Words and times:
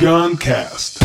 Guncast. 0.00 0.98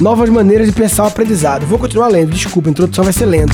Novas 0.00 0.28
maneiras 0.28 0.66
de 0.66 0.72
pensar 0.72 1.04
o 1.04 1.06
aprendizado. 1.06 1.64
Vou 1.66 1.78
continuar 1.78 2.08
lendo, 2.08 2.32
desculpa, 2.32 2.68
a 2.68 2.72
introdução 2.72 3.04
vai 3.04 3.12
ser 3.12 3.26
lendo. 3.26 3.52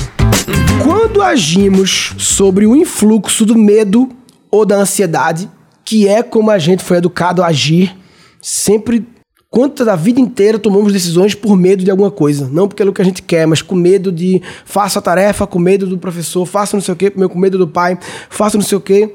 Quando 0.83 1.21
agimos 1.21 2.15
sobre 2.17 2.67
o 2.67 2.75
influxo 2.75 3.45
do 3.45 3.59
medo 3.59 4.09
ou 4.51 4.65
da 4.65 4.77
ansiedade, 4.77 5.51
que 5.85 6.09
é 6.09 6.23
como 6.23 6.51
a 6.51 6.59
gente 6.59 6.83
foi 6.83 6.97
educado 6.97 7.43
a 7.43 7.49
agir, 7.49 7.95
sempre, 8.41 9.07
quanto 9.51 9.85
da 9.85 9.97
vida 9.97 10.21
inteira 10.21 10.59
tomamos 10.59 10.93
decisões 10.93 11.35
por 11.35 11.57
medo 11.57 11.85
de 11.85 11.91
alguma 11.91 12.11
coisa. 12.11 12.49
Não 12.51 12.69
porque 12.69 12.83
é 12.83 12.87
o 12.87 12.93
que 12.93 13.03
a 13.03 13.05
gente 13.05 13.23
quer, 13.23 13.47
mas 13.47 13.63
com 13.63 13.75
medo 13.75 14.13
de 14.13 14.43
faça 14.65 14.99
a 14.99 15.03
tarefa, 15.03 15.47
com 15.47 15.59
medo 15.59 15.87
do 15.87 15.99
professor, 15.99 16.45
faça 16.47 16.77
não 16.77 16.83
sei 16.83 16.95
o 16.95 16.97
quê, 16.97 17.11
com 17.11 17.39
medo 17.39 17.59
do 17.59 17.69
pai, 17.69 17.99
faça 18.29 18.57
não 18.57 18.65
sei 18.65 18.79
o 18.79 18.81
quê. 18.81 19.15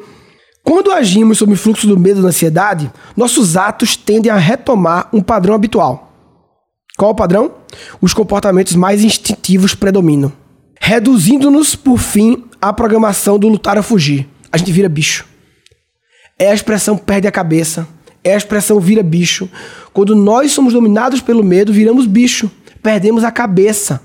Quando 0.64 0.92
agimos 0.92 1.38
sob 1.38 1.52
o 1.52 1.56
influxo 1.56 1.86
do 1.86 2.00
medo 2.00 2.20
e 2.20 2.24
da 2.24 2.30
ansiedade, 2.30 2.92
nossos 3.18 3.58
atos 3.58 3.98
tendem 3.98 4.32
a 4.32 4.38
retomar 4.38 5.10
um 5.12 5.22
padrão 5.22 5.54
habitual. 5.54 6.14
Qual 6.98 7.12
o 7.12 7.16
padrão? 7.16 7.56
Os 8.00 8.14
comportamentos 8.14 8.76
mais 8.76 9.04
instintivos 9.04 9.76
predominam, 9.76 10.32
reduzindo-nos, 10.80 11.76
por 11.76 11.98
fim, 11.98 12.46
à 12.62 12.72
programação 12.72 13.38
do 13.38 13.50
lutar 13.50 13.78
ou 13.78 13.84
fugir. 13.84 14.28
A 14.52 14.58
gente 14.58 14.72
vira 14.72 14.88
bicho. 14.88 15.26
É 16.40 16.50
a 16.50 16.54
expressão 16.54 16.98
perde 16.98 17.28
a 17.28 17.32
cabeça, 17.32 17.88
é 18.24 18.34
a 18.34 18.38
expressão 18.38 18.80
vira 18.80 19.04
bicho. 19.04 19.50
Quando 19.92 20.16
nós 20.16 20.52
somos 20.52 20.74
dominados 20.74 21.22
pelo 21.22 21.44
medo, 21.44 21.74
viramos 21.74 22.06
bicho, 22.06 22.50
perdemos 22.82 23.24
a 23.24 23.32
cabeça. 23.32 24.02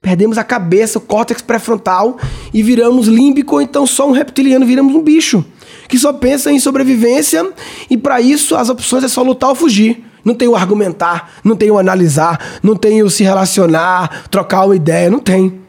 Perdemos 0.00 0.38
a 0.38 0.44
cabeça, 0.44 0.98
o 0.98 1.00
córtex 1.00 1.42
pré-frontal 1.42 2.18
e 2.52 2.62
viramos 2.62 3.08
límbico, 3.08 3.56
ou 3.56 3.62
então 3.62 3.86
só 3.86 4.08
um 4.08 4.12
reptiliano, 4.12 4.64
viramos 4.64 4.94
um 4.94 5.02
bicho 5.02 5.44
que 5.88 5.98
só 5.98 6.12
pensa 6.12 6.50
em 6.50 6.58
sobrevivência 6.58 7.48
e 7.88 7.96
para 7.96 8.20
isso 8.20 8.56
as 8.56 8.68
opções 8.68 9.04
é 9.04 9.08
só 9.08 9.22
lutar 9.22 9.50
ou 9.50 9.56
fugir. 9.56 10.02
Não 10.24 10.34
tem 10.34 10.48
o 10.48 10.56
argumentar, 10.56 11.34
não 11.44 11.54
tem 11.54 11.70
o 11.70 11.78
analisar, 11.78 12.58
não 12.62 12.74
tem 12.74 13.02
o 13.02 13.08
se 13.08 13.22
relacionar, 13.22 14.28
trocar 14.28 14.64
uma 14.64 14.74
ideia, 14.74 15.08
não 15.08 15.20
tem. 15.20 15.60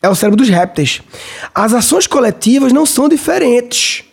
É 0.00 0.08
o 0.08 0.14
cérebro 0.14 0.36
dos 0.36 0.48
répteis. 0.48 1.02
As 1.52 1.74
ações 1.74 2.06
coletivas 2.06 2.72
não 2.72 2.86
são 2.86 3.08
diferentes. 3.08 4.04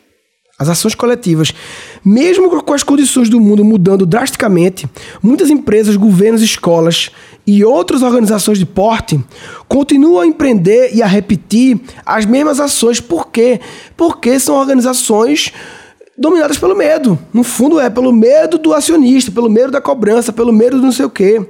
As 0.58 0.70
ações 0.70 0.96
coletivas, 0.96 1.54
mesmo 2.08 2.50
com 2.64 2.74
as 2.74 2.84
condições 2.84 3.28
do 3.28 3.38
mundo 3.38 3.66
mudando 3.66 4.06
drasticamente, 4.06 4.88
muitas 5.22 5.50
empresas, 5.50 5.98
governos, 5.98 6.42
escolas 6.42 7.12
e 7.46 7.66
outras 7.66 8.02
organizações 8.02 8.58
de 8.58 8.66
porte 8.66 9.20
continuam 9.68 10.22
a 10.22 10.26
empreender 10.26 10.96
e 10.96 11.04
a 11.04 11.06
repetir 11.06 11.78
as 12.06 12.26
mesmas 12.26 12.62
ações. 12.62 13.02
Por 13.02 13.28
quê? 13.28 13.60
Porque 13.98 14.40
são 14.40 14.56
organizações 14.56 15.52
dominadas 16.18 16.58
pelo 16.58 16.78
medo. 16.78 17.20
No 17.34 17.44
fundo, 17.44 17.78
é 17.78 17.90
pelo 17.90 18.14
medo 18.14 18.58
do 18.58 18.74
acionista, 18.74 19.30
pelo 19.30 19.50
medo 19.50 19.72
da 19.72 19.82
cobrança, 19.82 20.32
pelo 20.32 20.54
medo 20.54 20.78
do 20.78 20.84
não 20.84 20.94
sei 20.94 21.06
o 21.06 21.10
quê. 21.10 21.46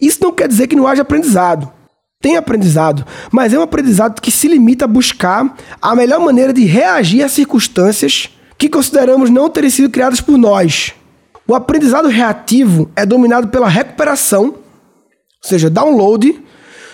Isso 0.00 0.20
não 0.22 0.32
quer 0.32 0.48
dizer 0.48 0.68
que 0.68 0.76
não 0.76 0.86
haja 0.86 1.02
aprendizado. 1.02 1.70
Tem 2.18 2.36
aprendizado, 2.36 3.04
mas 3.30 3.52
é 3.52 3.58
um 3.58 3.62
aprendizado 3.62 4.20
que 4.22 4.30
se 4.30 4.48
limita 4.48 4.86
a 4.86 4.88
buscar 4.88 5.54
a 5.80 5.94
melhor 5.94 6.18
maneira 6.18 6.52
de 6.52 6.64
reagir 6.64 7.22
a 7.22 7.28
circunstâncias 7.28 8.30
que 8.58 8.68
consideramos 8.68 9.30
não 9.30 9.48
terem 9.48 9.70
sido 9.70 9.88
criadas 9.88 10.20
por 10.20 10.36
nós. 10.36 10.92
O 11.46 11.54
aprendizado 11.54 12.08
reativo 12.08 12.90
é 12.94 13.06
dominado 13.06 13.48
pela 13.48 13.68
recuperação, 13.68 14.46
ou 14.46 15.48
seja, 15.48 15.70
download 15.70 16.42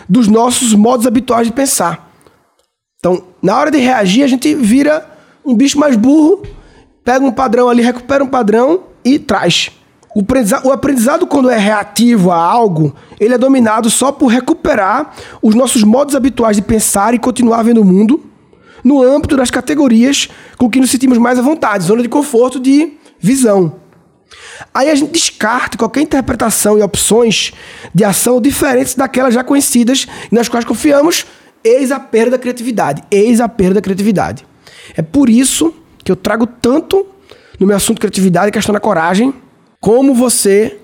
dos 0.09 0.29
nossos 0.29 0.75
modos 0.75 1.07
habituais 1.07 1.47
de 1.47 1.53
pensar. 1.53 2.13
Então, 2.99 3.25
na 3.43 3.59
hora 3.59 3.71
de 3.71 3.79
reagir, 3.79 4.23
a 4.23 4.29
gente 4.29 4.55
vira 4.55 5.11
um 5.45 5.55
bicho 5.55 5.79
mais 5.79 5.97
burro 5.97 6.43
pega 7.05 7.25
um 7.25 7.31
padrão 7.31 7.69
ali, 7.69 7.83
recupera 7.83 8.25
um 8.25 8.27
padrão 8.27 8.85
e 9.05 9.19
traz. 9.19 9.71
O 10.17 10.21
aprendizado, 10.21 10.67
o 10.67 10.73
aprendizado, 10.73 11.27
quando 11.27 11.51
é 11.51 11.59
reativo 11.59 12.31
a 12.31 12.37
algo, 12.37 12.95
ele 13.21 13.35
é 13.35 13.39
dominado 13.39 13.91
só 13.91 14.11
por 14.11 14.29
recuperar 14.29 15.13
os 15.43 15.55
nossos 15.55 15.83
modos 15.83 16.15
habituais 16.15 16.57
de 16.57 16.63
pensar 16.63 17.15
e 17.15 17.19
continuar 17.19 17.63
vendo 17.63 17.83
o 17.83 17.85
mundo 17.85 18.23
no 18.85 19.03
âmbito 19.03 19.37
das 19.37 19.51
categorias 19.51 20.29
com 20.59 20.69
que 20.69 20.79
nos 20.79 20.91
sentimos 20.91 21.19
mais 21.19 21.39
à 21.39 21.43
vontade, 21.43 21.85
zona 21.85 22.03
de 22.03 22.09
conforto 22.09 22.61
de 22.61 22.93
visão. 23.19 23.81
Aí 24.73 24.91
a 24.91 24.95
gente 24.95 25.13
descarta 25.13 25.79
qualquer 25.79 26.03
interpretação 26.03 26.79
e 26.79 26.83
opções 26.83 27.53
de 27.95 28.05
ação 28.05 28.41
diferentes 28.41 28.95
daquelas 28.95 29.35
já 29.35 29.43
conhecidas 29.43 30.07
e 30.31 30.35
nas 30.35 30.49
quais 30.49 30.65
confiamos, 30.65 31.25
eis 31.63 31.91
a 31.91 31.99
perda 31.99 32.33
da 32.33 32.39
criatividade, 32.39 33.03
eis 33.11 33.41
a 33.41 33.49
perda 33.49 33.75
da 33.75 33.83
criatividade. 33.83 34.45
É 34.97 35.03
por 35.03 35.29
isso 35.29 35.75
que 36.05 36.13
eu 36.13 36.17
trago 36.17 36.47
tanto 36.47 37.07
no 37.59 37.67
meu 37.67 37.77
assunto 37.77 38.01
criatividade, 38.01 38.53
questão 38.53 38.73
da 38.73 38.81
coragem, 38.81 39.33
como 39.81 40.15
você 40.15 40.79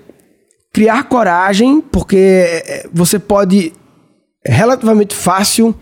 criar 0.73 1.03
coragem, 1.03 1.81
porque 1.81 2.17
é, 2.17 2.87
você 2.91 3.19
pode 3.19 3.73
relativamente 4.43 5.13
fácil 5.13 5.75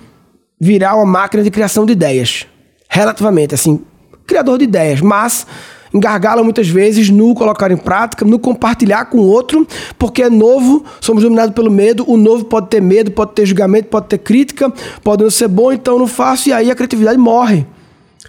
virar 0.60 0.96
uma 0.96 1.06
máquina 1.06 1.44
de 1.44 1.52
criação 1.52 1.86
de 1.86 1.94
ideias. 1.94 2.46
Relativamente, 2.90 3.56
assim, 3.56 3.82
criador 4.26 4.58
de 4.58 4.66
ideias, 4.66 5.02
mas 5.02 5.46
engargala 5.94 6.44
muitas 6.44 6.68
vezes 6.68 7.10
no 7.10 7.34
colocar 7.34 7.72
em 7.72 7.78
prática, 7.78 8.24
no 8.24 8.38
compartilhar 8.38 9.06
com 9.06 9.18
o 9.18 9.28
outro, 9.28 9.68
porque 9.98 10.24
é 10.24 10.30
novo, 10.30 10.86
somos 11.02 11.24
dominados 11.24 11.54
pelo 11.54 11.72
medo, 11.72 12.04
o 12.08 12.18
novo 12.18 12.46
pode 12.46 12.68
ter 12.68 12.82
medo, 12.82 13.12
pode 13.12 13.32
ter 13.32 13.46
julgamento, 13.46 13.88
pode 13.90 14.08
ter 14.08 14.20
crítica, 14.20 14.72
pode 15.04 15.24
não 15.24 15.32
ser 15.32 15.48
bom, 15.48 15.72
então 15.72 15.98
não 15.98 16.08
faço, 16.08 16.50
e 16.50 16.54
aí 16.54 16.70
a 16.70 16.76
criatividade 16.76 17.18
morre. 17.18 17.66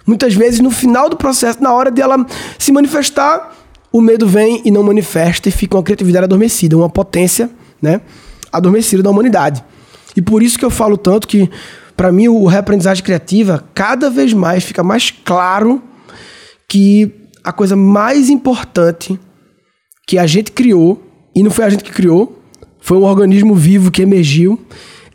Muitas 0.05 0.33
vezes, 0.33 0.59
no 0.59 0.71
final 0.71 1.09
do 1.09 1.15
processo, 1.15 1.61
na 1.61 1.71
hora 1.73 1.91
de 1.91 2.01
ela 2.01 2.25
se 2.57 2.71
manifestar, 2.71 3.55
o 3.91 4.01
medo 4.01 4.25
vem 4.25 4.61
e 4.65 4.71
não 4.71 4.83
manifesta 4.83 5.49
e 5.49 5.51
fica 5.51 5.75
uma 5.75 5.83
criatividade 5.83 6.23
adormecida, 6.23 6.75
uma 6.75 6.89
potência 6.89 7.49
né, 7.81 8.01
adormecida 8.51 9.03
da 9.03 9.09
humanidade. 9.09 9.63
E 10.15 10.21
por 10.21 10.41
isso 10.41 10.57
que 10.57 10.65
eu 10.65 10.69
falo 10.69 10.97
tanto 10.97 11.27
que, 11.27 11.49
para 11.95 12.11
mim, 12.11 12.27
o 12.27 12.45
reaprendizagem 12.45 13.03
criativa, 13.03 13.63
cada 13.73 14.09
vez 14.09 14.33
mais 14.33 14.63
fica 14.63 14.83
mais 14.83 15.11
claro 15.11 15.81
que 16.67 17.11
a 17.43 17.51
coisa 17.51 17.75
mais 17.75 18.29
importante 18.29 19.19
que 20.07 20.17
a 20.17 20.25
gente 20.25 20.51
criou, 20.51 21.01
e 21.35 21.43
não 21.43 21.51
foi 21.51 21.65
a 21.65 21.69
gente 21.69 21.83
que 21.83 21.91
criou, 21.91 22.41
foi 22.79 22.97
um 22.97 23.03
organismo 23.03 23.55
vivo 23.55 23.91
que 23.91 24.01
emergiu, 24.01 24.59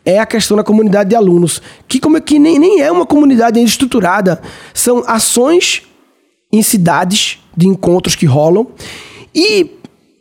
é 0.05 0.19
a 0.19 0.25
questão 0.25 0.55
da 0.55 0.63
comunidade 0.63 1.09
de 1.09 1.15
alunos, 1.15 1.61
que 1.87 1.99
como 1.99 2.17
é 2.17 2.21
que 2.21 2.39
nem, 2.39 2.57
nem 2.57 2.81
é 2.81 2.91
uma 2.91 3.05
comunidade 3.05 3.59
ainda 3.59 3.69
estruturada, 3.69 4.41
são 4.73 5.03
ações 5.05 5.83
em 6.51 6.61
cidades 6.61 7.39
de 7.55 7.67
encontros 7.67 8.15
que 8.15 8.25
rolam 8.25 8.67
e 9.35 9.76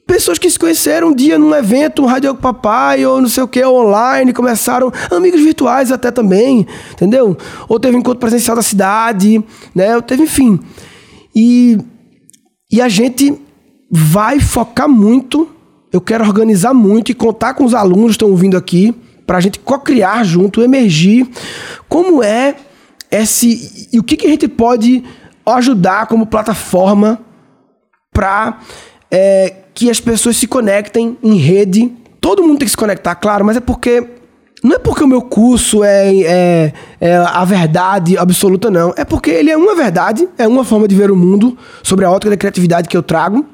pessoas 0.06 0.38
que 0.38 0.48
se 0.48 0.58
conheceram 0.58 1.08
um 1.08 1.14
dia 1.14 1.36
num 1.36 1.54
evento, 1.54 2.02
um 2.02 2.06
Rádio 2.06 2.34
Papai 2.36 3.04
ou 3.04 3.20
não 3.20 3.28
sei 3.28 3.42
o 3.42 3.48
que, 3.48 3.64
online, 3.64 4.32
começaram, 4.32 4.92
amigos 5.10 5.40
virtuais 5.40 5.90
até 5.90 6.10
também, 6.10 6.66
entendeu? 6.92 7.36
Ou 7.68 7.80
teve 7.80 7.96
um 7.96 8.00
encontro 8.00 8.20
presencial 8.20 8.56
da 8.56 8.62
cidade, 8.62 9.42
né? 9.74 9.96
Ou 9.96 10.02
teve, 10.02 10.22
enfim. 10.22 10.60
E, 11.34 11.76
e 12.70 12.80
a 12.80 12.88
gente 12.88 13.34
vai 13.90 14.38
focar 14.38 14.88
muito, 14.88 15.48
eu 15.92 16.00
quero 16.00 16.24
organizar 16.24 16.72
muito 16.72 17.10
e 17.10 17.14
contar 17.14 17.54
com 17.54 17.64
os 17.64 17.74
alunos 17.74 18.06
que 18.06 18.12
estão 18.12 18.30
ouvindo 18.30 18.56
aqui, 18.56 18.94
para 19.26 19.38
a 19.38 19.40
gente 19.40 19.58
co-criar 19.58 20.22
junto, 20.22 20.62
emergir 20.62 21.28
como 21.88 22.22
é 22.22 22.54
esse 23.10 23.88
e 23.92 23.98
o 23.98 24.04
que, 24.04 24.16
que 24.16 24.26
a 24.26 24.30
gente 24.30 24.46
pode 24.46 25.02
ajudar 25.44 26.06
como 26.06 26.26
plataforma 26.26 27.20
para 28.12 28.60
é, 29.10 29.54
que 29.74 29.90
as 29.90 30.00
pessoas 30.00 30.36
se 30.36 30.46
conectem 30.46 31.16
em 31.22 31.36
rede. 31.36 31.92
Todo 32.20 32.42
mundo 32.42 32.58
tem 32.58 32.66
que 32.66 32.70
se 32.70 32.76
conectar, 32.76 33.14
claro, 33.14 33.44
mas 33.44 33.56
é 33.56 33.60
porque 33.60 34.06
não 34.62 34.74
é 34.74 34.78
porque 34.78 35.04
o 35.04 35.06
meu 35.06 35.22
curso 35.22 35.84
é, 35.84 36.16
é, 36.22 36.72
é, 37.00 37.16
a 37.16 37.44
verdade 37.44 38.18
absoluta, 38.18 38.70
não. 38.70 38.92
É 38.96 39.04
porque 39.04 39.30
ele 39.30 39.50
é 39.50 39.56
uma 39.56 39.74
verdade, 39.74 40.28
é 40.36 40.48
uma 40.48 40.64
forma 40.64 40.88
de 40.88 40.94
ver 40.94 41.10
o 41.10 41.16
mundo 41.16 41.56
sobre 41.82 42.04
a 42.04 42.10
ótica 42.10 42.30
da 42.30 42.36
criatividade 42.36 42.88
que 42.88 42.96
eu 42.96 43.02
trago. 43.02 43.44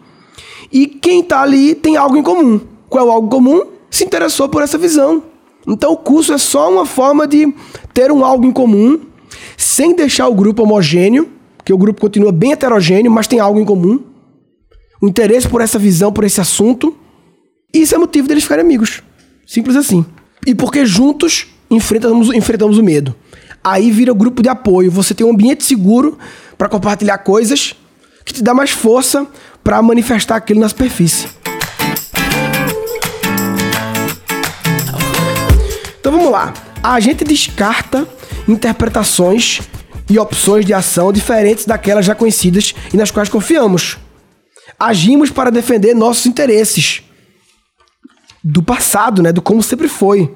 E 0.73 0.87
quem 0.87 1.21
está 1.21 1.43
ali 1.43 1.75
tem 1.75 1.97
algo 1.97 2.17
em 2.17 2.23
comum. 2.23 2.61
Qual 2.89 3.05
é 3.05 3.09
o 3.09 3.13
algo 3.13 3.29
comum? 3.29 3.63
Se 3.91 4.05
interessou 4.05 4.49
por 4.49 4.63
essa 4.63 4.79
visão. 4.79 5.23
Então 5.67 5.93
o 5.93 5.97
curso 5.97 6.33
é 6.33 6.39
só 6.39 6.71
uma 6.71 6.87
forma 6.87 7.27
de 7.27 7.53
ter 7.93 8.11
um 8.11 8.25
algo 8.25 8.47
em 8.47 8.51
comum, 8.51 8.99
sem 9.57 9.95
deixar 9.95 10.29
o 10.29 10.35
grupo 10.35 10.63
homogêneo, 10.63 11.29
que 11.65 11.73
o 11.73 11.79
grupo 11.79 12.01
continua 12.01 12.33
bem 12.33 12.53
heterogêneo, 12.53 13.11
mas 13.11 13.27
tem 13.27 13.39
algo 13.39 13.61
em 13.61 13.65
comum. 13.65 14.01
O 15.03 15.09
interesse 15.09 15.49
por 15.49 15.61
essa 15.61 15.79
visão, 15.79 16.13
por 16.13 16.25
esse 16.25 16.41
assunto. 16.41 16.97
E 17.75 17.83
isso 17.83 17.95
é 17.95 17.99
motivo 17.99 18.29
deles 18.29 18.45
ficarem 18.45 18.65
amigos. 18.65 19.03
Simples 19.47 19.77
assim. 19.77 20.07
E 20.47 20.55
porque 20.55 20.87
juntos 20.87 21.49
enfrentamos, 21.69 22.33
enfrentamos 22.33 22.79
o 22.79 22.83
medo. 22.83 23.15
Aí 23.65 23.91
vira 23.91 24.13
grupo 24.15 24.43
de 24.43 24.49
apoio. 24.49 24.91
Você 24.91 25.13
tem 25.15 25.27
um 25.27 25.31
ambiente 25.31 25.65
seguro 25.65 26.19
para 26.57 26.69
compartilhar 26.69 27.19
coisas 27.19 27.75
que 28.25 28.33
te 28.33 28.43
dá 28.43 28.55
mais 28.55 28.71
força 28.71 29.27
para 29.65 29.83
manifestar 29.83 30.37
aquilo 30.37 30.61
na 30.61 30.69
superfície. 30.69 31.29
vamos 36.13 36.31
lá. 36.31 36.55
A 36.83 37.01
gente 37.01 37.25
descarta 37.25 38.07
interpretações 38.47 39.61
e 40.09 40.19
opções 40.19 40.65
de 40.65 40.75
ação 40.75 41.13
diferentes 41.13 41.65
daquelas 41.65 42.05
já 42.05 42.15
conhecidas 42.15 42.75
e 42.93 42.97
nas 42.97 43.11
quais 43.11 43.29
confiamos. 43.29 43.99
Agimos 44.79 45.31
para 45.31 45.51
defender 45.51 45.95
nossos 45.95 46.27
interesses 46.27 47.03
do 48.43 48.63
passado, 48.63 49.23
né, 49.23 49.33
do 49.33 49.41
como 49.41 49.63
sempre 49.63 49.89
foi. 49.89 50.35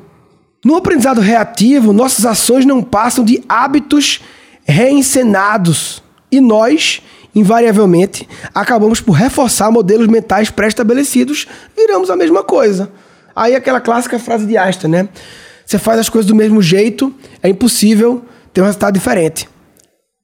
No 0.64 0.76
aprendizado 0.76 1.20
reativo, 1.20 1.92
nossas 1.92 2.24
ações 2.24 2.64
não 2.64 2.82
passam 2.82 3.24
de 3.24 3.42
hábitos 3.48 4.20
reencenados 4.64 6.02
e 6.30 6.40
nós, 6.40 7.02
invariavelmente, 7.34 8.28
acabamos 8.54 9.00
por 9.00 9.12
reforçar 9.12 9.70
modelos 9.70 10.08
mentais 10.08 10.50
pré-estabelecidos, 10.50 11.46
viramos 11.76 12.10
a 12.10 12.16
mesma 12.16 12.42
coisa. 12.42 12.90
Aí 13.34 13.54
aquela 13.54 13.80
clássica 13.80 14.18
frase 14.18 14.46
de 14.46 14.56
Einstein, 14.56 14.90
né? 14.90 15.08
Você 15.64 15.78
faz 15.78 15.98
as 15.98 16.08
coisas 16.08 16.28
do 16.28 16.34
mesmo 16.34 16.62
jeito, 16.62 17.14
é 17.42 17.48
impossível 17.48 18.24
ter 18.52 18.62
um 18.62 18.64
resultado 18.64 18.94
diferente. 18.94 19.48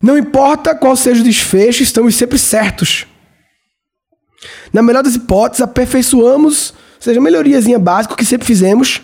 Não 0.03 0.17
importa 0.17 0.75
qual 0.75 0.97
seja 0.97 1.21
o 1.21 1.25
desfecho, 1.25 1.83
estamos 1.83 2.15
sempre 2.15 2.39
certos. 2.39 3.07
Na 4.73 4.83
melhor 4.83 5.03
das 5.03 5.15
hipóteses, 5.15 5.63
aperfeiçoamos, 5.63 6.71
ou 6.71 6.77
seja, 7.01 7.21
melhoriazinha 7.21 7.79
básica 7.79 8.17
que 8.17 8.25
sempre 8.25 8.47
fizemos. 8.47 9.03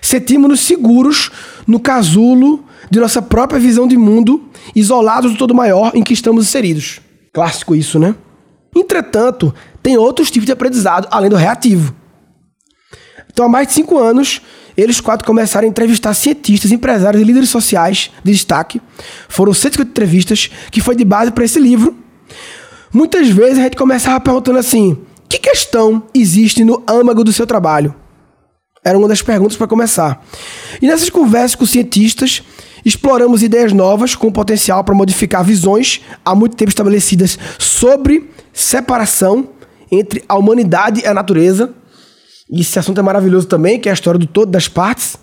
Sentimos-nos 0.00 0.60
seguros 0.60 1.30
no 1.66 1.78
casulo 1.78 2.64
de 2.90 2.98
nossa 2.98 3.22
própria 3.22 3.60
visão 3.60 3.86
de 3.86 3.96
mundo, 3.96 4.50
isolados 4.74 5.32
do 5.32 5.38
todo 5.38 5.54
maior 5.54 5.92
em 5.94 6.02
que 6.02 6.12
estamos 6.12 6.46
inseridos. 6.46 7.00
Clássico 7.32 7.74
isso, 7.74 7.98
né? 7.98 8.14
Entretanto, 8.74 9.54
tem 9.82 9.96
outros 9.96 10.30
tipos 10.30 10.46
de 10.46 10.52
aprendizado 10.52 11.06
além 11.10 11.30
do 11.30 11.36
reativo. 11.36 11.94
Então, 13.32 13.46
há 13.46 13.48
mais 13.48 13.68
de 13.68 13.74
cinco 13.74 13.98
anos, 13.98 14.42
eles 14.76 15.00
quatro 15.00 15.26
começaram 15.26 15.66
a 15.66 15.70
entrevistar 15.70 16.12
cientistas, 16.14 16.72
empresários 16.72 17.22
e 17.22 17.24
líderes 17.24 17.48
sociais 17.48 18.10
de 18.22 18.32
destaque. 18.32 18.80
Foram 19.28 19.54
150 19.54 19.90
entrevistas, 19.90 20.50
que 20.70 20.80
foi 20.80 20.94
de 20.94 21.04
base 21.04 21.30
para 21.30 21.44
esse 21.44 21.58
livro. 21.58 21.96
Muitas 22.92 23.28
vezes 23.28 23.58
a 23.58 23.62
gente 23.62 23.76
começava 23.76 24.20
perguntando 24.20 24.58
assim: 24.58 24.98
que 25.28 25.38
questão 25.38 26.02
existe 26.14 26.64
no 26.64 26.82
âmago 26.86 27.24
do 27.24 27.32
seu 27.32 27.46
trabalho? 27.46 27.94
Era 28.84 28.98
uma 28.98 29.08
das 29.08 29.22
perguntas 29.22 29.56
para 29.56 29.66
começar. 29.66 30.24
E 30.80 30.86
nessas 30.86 31.08
conversas 31.08 31.54
com 31.54 31.64
cientistas, 31.64 32.42
exploramos 32.84 33.42
ideias 33.42 33.72
novas 33.72 34.14
com 34.16 34.30
potencial 34.30 34.82
para 34.82 34.94
modificar 34.94 35.44
visões 35.44 36.00
há 36.24 36.34
muito 36.34 36.56
tempo 36.56 36.68
estabelecidas 36.68 37.38
sobre 37.58 38.28
separação 38.52 39.48
entre 39.90 40.24
a 40.28 40.36
humanidade 40.36 41.00
e 41.02 41.06
a 41.06 41.14
natureza. 41.14 41.72
E 42.50 42.60
esse 42.60 42.78
assunto 42.78 42.98
é 42.98 43.02
maravilhoso 43.02 43.46
também, 43.46 43.78
que 43.78 43.88
é 43.88 43.92
a 43.92 43.94
história 43.94 44.18
do 44.18 44.26
todo 44.26 44.50
das 44.50 44.68
partes. 44.68 45.16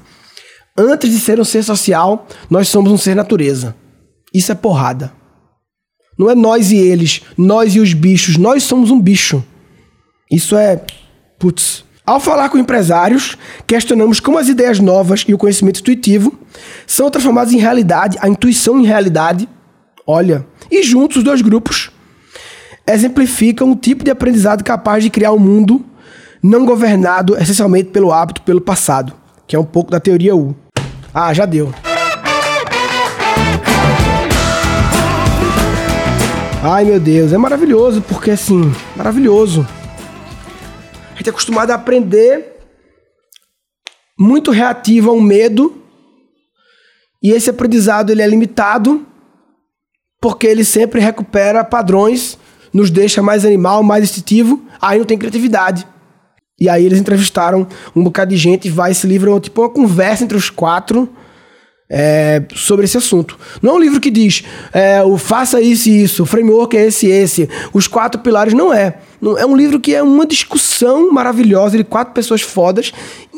Antes 0.78 1.12
de 1.12 1.20
ser 1.20 1.40
um 1.40 1.44
ser 1.44 1.64
social, 1.64 2.26
nós 2.50 2.70
somos 2.70 2.92
um 2.92 2.98
ser 2.98 3.14
natureza. 3.14 3.76
Isso 4.34 4.52
é 4.52 4.56
porrada. 4.56 5.19
Não 6.20 6.30
é 6.30 6.36
nós 6.36 6.70
e 6.70 6.76
eles, 6.76 7.22
nós 7.38 7.74
e 7.74 7.80
os 7.80 7.94
bichos, 7.94 8.36
nós 8.36 8.64
somos 8.64 8.92
um 8.92 9.00
bicho. 9.00 9.42
Isso 10.30 10.58
é. 10.58 10.82
Putz, 11.40 11.86
ao 12.06 12.20
falar 12.20 12.50
com 12.50 12.58
empresários, 12.58 13.38
questionamos 13.66 14.20
como 14.20 14.38
as 14.38 14.50
ideias 14.50 14.80
novas 14.80 15.24
e 15.26 15.34
o 15.34 15.38
conhecimento 15.38 15.80
intuitivo 15.80 16.38
são 16.86 17.10
transformados 17.10 17.54
em 17.54 17.58
realidade, 17.58 18.18
a 18.20 18.28
intuição 18.28 18.82
em 18.82 18.86
realidade. 18.86 19.48
Olha, 20.06 20.46
e 20.70 20.84
juntos 20.84 21.18
os 21.18 21.24
dois 21.24 21.42
grupos 21.42 21.90
exemplificam 22.86 23.72
o 23.72 23.76
tipo 23.76 24.04
de 24.04 24.12
aprendizado 24.12 24.64
capaz 24.64 25.04
de 25.04 25.10
criar 25.10 25.32
um 25.32 25.40
mundo 25.40 25.86
não 26.44 26.66
governado 26.66 27.38
essencialmente 27.38 27.92
pelo 27.92 28.12
hábito, 28.12 28.42
pelo 28.42 28.60
passado, 28.60 29.14
que 29.48 29.56
é 29.56 29.60
um 29.60 29.64
pouco 29.64 29.92
da 29.92 30.00
teoria 30.00 30.36
U. 30.36 30.54
Ah, 31.14 31.34
já 31.34 31.46
deu. 31.46 31.72
Ai 36.62 36.86
meu 36.86 37.00
Deus, 37.00 37.34
é 37.34 37.38
maravilhoso, 37.38 38.02
porque 38.02 38.32
assim, 38.32 38.72
maravilhoso 38.96 39.66
gente 41.20 41.28
é 41.28 41.32
acostumado 41.32 41.72
a 41.72 41.76
aprender 41.76 42.56
muito 44.18 44.52
reativo 44.52 45.10
a 45.10 45.14
um 45.14 45.22
medo. 45.22 45.84
E 47.22 47.32
esse 47.32 47.50
aprendizado 47.50 48.10
ele 48.10 48.22
é 48.22 48.28
limitado 48.28 49.06
porque 50.22 50.48
ele 50.48 50.64
sempre 50.64 51.00
recupera 51.00 51.64
padrões, 51.64 52.38
nos 52.74 52.90
deixa 52.90 53.22
mais 53.22 53.46
animal, 53.46 53.84
mais 53.84 54.04
instintivo, 54.04 54.66
aí 54.82 54.98
não 54.98 55.06
tem 55.06 55.18
criatividade. 55.18 55.86
E 56.60 56.68
aí 56.68 56.86
eles 56.86 57.00
entrevistaram 57.00 57.68
um 57.96 58.04
bocado 58.04 58.32
de 58.32 58.38
gente 58.38 58.70
vai 58.70 58.92
esse 58.92 59.08
livro 59.08 59.40
tipo 59.40 59.62
uma 59.62 59.70
conversa 59.70 60.24
entre 60.24 60.38
os 60.38 60.50
quatro 60.50 61.10
é, 61.90 62.44
sobre 62.54 62.86
esse 62.86 62.98
assunto. 62.98 63.38
Não 63.62 63.72
é 63.72 63.76
um 63.76 63.80
livro 63.80 64.00
que 64.00 64.12
diz 64.12 64.44
é, 64.72 65.02
o 65.04 65.18
faça 65.18 65.60
isso 65.60 65.90
e 65.90 66.04
isso, 66.04 66.24
o 66.24 66.26
framework 66.26 66.78
é 66.78 66.86
esse 66.86 67.08
e 67.08 67.12
esse, 67.12 67.50
os 67.74 67.88
quatro 67.88 68.22
pilares, 68.22 68.54
não 68.54 68.74
é. 68.74 68.96
É 69.38 69.46
um 69.46 69.56
livro 69.56 69.80
que 69.80 69.94
é 69.94 70.02
uma 70.02 70.26
discussão 70.26 71.12
maravilhosa 71.12 71.78
de 71.78 71.84
quatro 71.84 72.14
pessoas 72.14 72.42
fodas. 72.42 72.94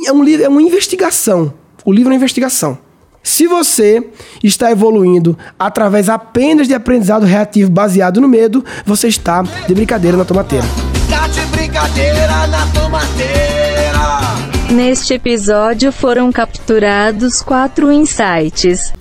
É 0.05 0.11
um 0.11 0.23
livro, 0.23 0.45
é 0.45 0.49
uma 0.49 0.61
investigação. 0.61 1.53
O 1.83 1.91
livro 1.91 2.09
é 2.09 2.11
uma 2.11 2.17
investigação. 2.17 2.77
Se 3.23 3.47
você 3.47 4.03
está 4.43 4.71
evoluindo 4.71 5.37
através 5.57 6.09
apenas 6.09 6.67
de 6.67 6.73
aprendizado 6.73 7.25
reativo 7.25 7.69
baseado 7.69 8.19
no 8.19 8.27
medo, 8.27 8.63
você 8.85 9.07
está 9.07 9.41
de 9.41 9.73
brincadeira 9.73 10.17
na 10.17 10.25
tomateira. 10.25 10.65
Tá 11.09 11.27
de 11.27 11.41
brincadeira 11.47 12.47
na 12.47 12.67
tomateira. 12.67 14.50
Neste 14.71 15.13
episódio 15.15 15.91
foram 15.91 16.31
capturados 16.31 17.41
quatro 17.41 17.91
insights. 17.91 18.93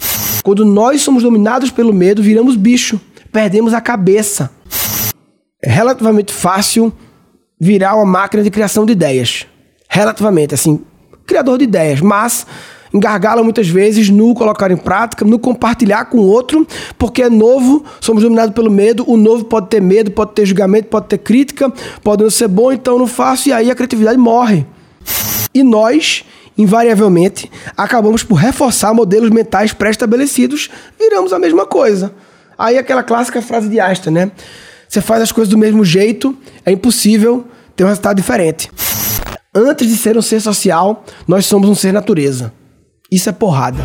Quando 0.42 0.64
nós 0.64 1.00
somos 1.00 1.22
dominados 1.22 1.70
pelo 1.70 1.92
medo, 1.92 2.20
viramos 2.20 2.56
bicho, 2.56 3.00
perdemos 3.30 3.72
a 3.72 3.80
cabeça. 3.80 4.50
É 5.62 5.70
relativamente 5.70 6.32
fácil 6.32 6.92
virar 7.58 7.94
uma 7.94 8.04
máquina 8.04 8.42
de 8.42 8.50
criação 8.50 8.84
de 8.84 8.92
ideias. 8.92 9.46
Relativamente, 9.88 10.54
assim, 10.54 10.80
criador 11.24 11.58
de 11.58 11.64
ideias, 11.64 12.00
mas 12.00 12.44
engargala 12.92 13.40
muitas 13.44 13.68
vezes 13.68 14.10
no 14.10 14.34
colocar 14.34 14.72
em 14.72 14.76
prática, 14.76 15.24
no 15.24 15.38
compartilhar 15.38 16.06
com 16.06 16.18
o 16.18 16.26
outro, 16.26 16.66
porque 16.98 17.22
é 17.22 17.30
novo, 17.30 17.84
somos 18.00 18.24
dominados 18.24 18.52
pelo 18.56 18.72
medo, 18.72 19.04
o 19.08 19.16
novo 19.16 19.44
pode 19.44 19.68
ter 19.68 19.80
medo, 19.80 20.10
pode 20.10 20.32
ter 20.32 20.44
julgamento, 20.46 20.88
pode 20.88 21.06
ter 21.06 21.18
crítica, 21.18 21.72
pode 22.02 22.24
não 22.24 22.30
ser 22.30 22.48
bom, 22.48 22.72
então 22.72 22.98
não 22.98 23.06
faço, 23.06 23.48
e 23.48 23.52
aí 23.52 23.70
a 23.70 23.74
criatividade 23.76 24.18
morre. 24.18 24.66
E 25.54 25.62
nós, 25.62 26.24
invariavelmente, 26.56 27.50
acabamos 27.76 28.22
por 28.22 28.34
reforçar 28.34 28.94
modelos 28.94 29.30
mentais 29.30 29.72
pré-estabelecidos, 29.72 30.70
viramos 30.98 31.32
a 31.32 31.38
mesma 31.38 31.66
coisa. 31.66 32.12
Aí 32.58 32.78
aquela 32.78 33.02
clássica 33.02 33.40
frase 33.40 33.68
de 33.68 33.80
Einstein, 33.80 34.12
né? 34.12 34.32
Você 34.88 35.00
faz 35.00 35.22
as 35.22 35.32
coisas 35.32 35.50
do 35.50 35.58
mesmo 35.58 35.84
jeito, 35.84 36.36
é 36.64 36.72
impossível 36.72 37.46
ter 37.74 37.84
um 37.84 37.88
resultado 37.88 38.16
diferente. 38.16 38.70
Antes 39.54 39.88
de 39.88 39.96
ser 39.96 40.16
um 40.16 40.22
ser 40.22 40.40
social, 40.40 41.04
nós 41.26 41.46
somos 41.46 41.68
um 41.68 41.74
ser 41.74 41.92
natureza. 41.92 42.52
Isso 43.10 43.28
é 43.28 43.32
porrada. 43.32 43.82